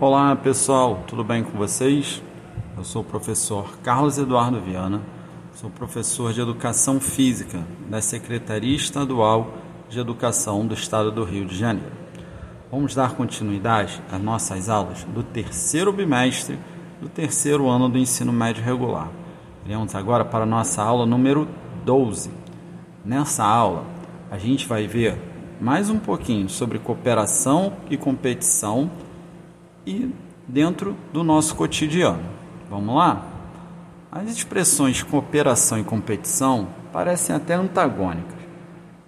[0.00, 2.22] Olá pessoal, tudo bem com vocês?
[2.76, 5.02] Eu sou o professor Carlos Eduardo Viana,
[5.54, 9.54] sou professor de Educação Física da Secretaria Estadual
[9.88, 11.90] de Educação do Estado do Rio de Janeiro.
[12.70, 16.56] Vamos dar continuidade às nossas aulas do terceiro bimestre
[17.00, 19.10] do terceiro ano do ensino médio regular.
[19.66, 21.48] Iremos agora para a nossa aula número
[21.84, 22.30] 12.
[23.04, 23.84] Nessa aula,
[24.30, 25.20] a gente vai ver
[25.60, 28.88] mais um pouquinho sobre cooperação e competição
[29.88, 30.10] e
[30.46, 32.22] dentro do nosso cotidiano.
[32.68, 33.26] Vamos lá?
[34.12, 38.36] As expressões cooperação e competição parecem até antagônicas,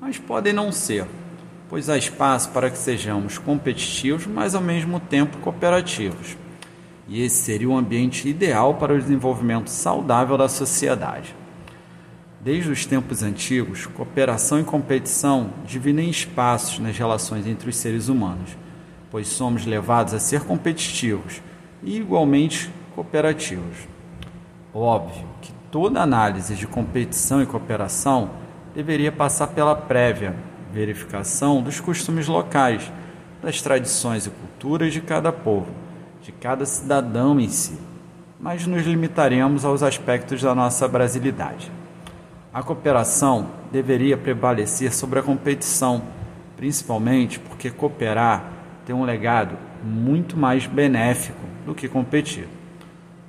[0.00, 1.06] mas podem não ser,
[1.68, 6.36] pois há espaço para que sejamos competitivos, mas ao mesmo tempo cooperativos.
[7.06, 11.34] E esse seria o ambiente ideal para o desenvolvimento saudável da sociedade.
[12.40, 18.61] Desde os tempos antigos, cooperação e competição dividem espaços nas relações entre os seres humanos
[19.12, 21.42] pois somos levados a ser competitivos
[21.82, 23.86] e igualmente cooperativos.
[24.74, 28.30] Óbvio que toda análise de competição e cooperação
[28.74, 30.34] deveria passar pela prévia
[30.72, 32.90] verificação dos costumes locais,
[33.42, 35.70] das tradições e culturas de cada povo,
[36.22, 37.78] de cada cidadão em si,
[38.40, 41.70] mas nos limitaremos aos aspectos da nossa brasilidade.
[42.54, 46.02] A cooperação deveria prevalecer sobre a competição,
[46.56, 52.48] principalmente porque cooperar tem um legado muito mais benéfico do que competir.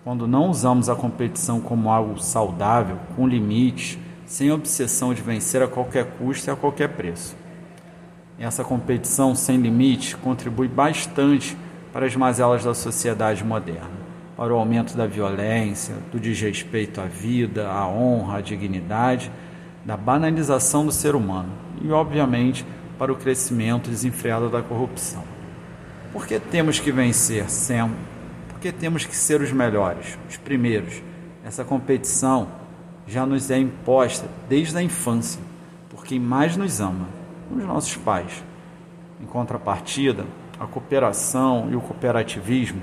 [0.03, 5.67] Quando não usamos a competição como algo saudável, com limites, sem obsessão de vencer a
[5.67, 7.35] qualquer custo e a qualquer preço.
[8.39, 11.55] Essa competição sem limite contribui bastante
[11.93, 13.91] para as mazelas da sociedade moderna,
[14.35, 19.31] para o aumento da violência, do desrespeito à vida, à honra, à dignidade,
[19.85, 21.49] da banalização do ser humano
[21.81, 22.65] e, obviamente,
[22.97, 25.32] para o crescimento desenfreado da corrupção.
[26.13, 27.97] Por que temos que vencer sempre?
[28.49, 31.01] Porque temos que ser os melhores, os primeiros.
[31.43, 32.47] Essa competição
[33.07, 35.41] já nos é imposta desde a infância
[35.89, 37.07] por quem mais nos ama,
[37.49, 38.43] os nossos pais.
[39.19, 40.25] Em contrapartida,
[40.59, 42.81] a cooperação e o cooperativismo,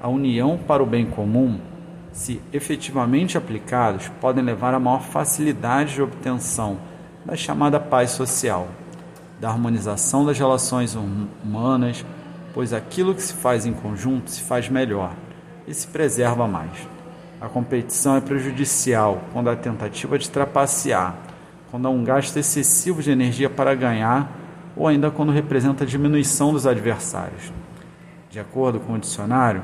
[0.00, 1.60] a união para o bem comum,
[2.10, 6.78] se efetivamente aplicados, podem levar a maior facilidade de obtenção
[7.24, 8.66] da chamada paz social,
[9.40, 12.04] da harmonização das relações hum, humanas
[12.54, 15.12] pois aquilo que se faz em conjunto se faz melhor
[15.66, 16.70] e se preserva mais.
[17.40, 21.16] A competição é prejudicial quando há tentativa de trapacear,
[21.70, 24.30] quando há um gasto excessivo de energia para ganhar
[24.76, 27.52] ou ainda quando representa diminuição dos adversários.
[28.30, 29.62] De acordo com o dicionário,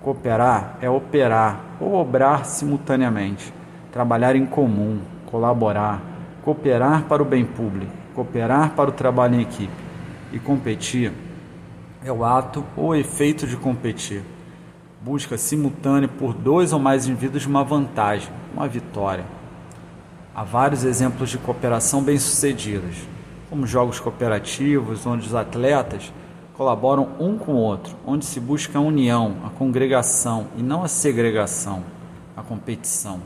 [0.00, 3.52] cooperar é operar ou obrar simultaneamente,
[3.92, 6.00] trabalhar em comum, colaborar,
[6.42, 9.72] cooperar para o bem público, cooperar para o trabalho em equipe
[10.32, 11.12] e competir
[12.04, 14.22] é o ato ou efeito de competir.
[15.02, 19.24] Busca simultânea por dois ou mais indivíduos uma vantagem, uma vitória.
[20.34, 22.96] Há vários exemplos de cooperação bem-sucedidas,
[23.50, 26.12] como jogos cooperativos, onde os atletas
[26.56, 30.88] colaboram um com o outro, onde se busca a união, a congregação e não a
[30.88, 31.82] segregação,
[32.36, 33.20] a competição.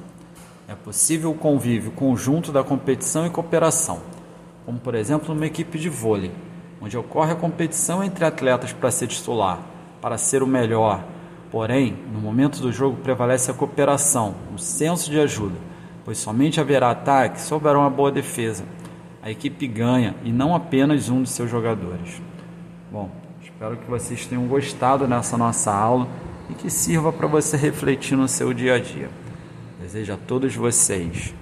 [0.68, 4.00] É possível o convívio conjunto da competição e cooperação,
[4.64, 6.30] como por exemplo numa equipe de vôlei
[6.82, 9.60] onde ocorre a competição entre atletas para ser titular,
[10.00, 11.04] para ser o melhor.
[11.50, 15.54] Porém, no momento do jogo prevalece a cooperação, o senso de ajuda,
[16.04, 18.64] pois somente haverá ataque se houver uma boa defesa.
[19.22, 22.20] A equipe ganha e não apenas um de seus jogadores.
[22.90, 23.08] Bom,
[23.40, 26.08] espero que vocês tenham gostado dessa nossa aula
[26.50, 29.08] e que sirva para você refletir no seu dia a dia.
[29.80, 31.32] Desejo a todos vocês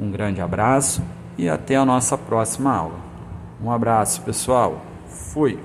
[0.00, 1.02] um grande abraço
[1.36, 3.07] e até a nossa próxima aula.
[3.62, 4.80] Um abraço, pessoal.
[5.08, 5.58] Fui.